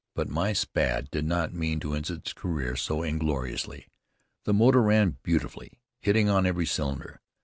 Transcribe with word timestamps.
But 0.15 0.29
my 0.29 0.51
Spad 0.51 1.11
did 1.11 1.25
not 1.25 1.53
mean 1.53 1.79
to 1.81 1.93
end 1.93 2.09
its 2.09 2.33
career 2.33 2.75
so 2.75 3.03
ingloriously. 3.03 3.85
The 4.45 4.53
motor 4.55 4.81
ran 4.81 5.19
beautifully, 5.21 5.79
hitting 5.99 6.27
on 6.27 6.47
every 6.47 6.65
cylinder. 6.65 7.21